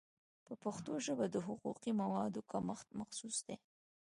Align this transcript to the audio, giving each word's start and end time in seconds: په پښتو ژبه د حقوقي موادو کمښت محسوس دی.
په 0.45 0.53
پښتو 0.63 0.91
ژبه 1.05 1.25
د 1.31 1.35
حقوقي 1.47 1.91
موادو 2.01 2.45
کمښت 2.51 2.87
محسوس 2.99 3.37
دی. 3.47 3.57